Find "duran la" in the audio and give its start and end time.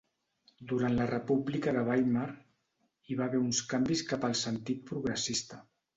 0.69-1.05